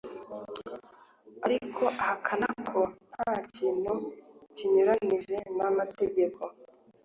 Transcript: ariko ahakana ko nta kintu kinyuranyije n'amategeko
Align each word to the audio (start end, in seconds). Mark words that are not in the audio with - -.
ariko 1.45 1.83
ahakana 2.03 2.49
ko 2.69 2.81
nta 3.13 3.31
kintu 3.55 3.93
kinyuranyije 4.55 5.37
n'amategeko 5.57 6.41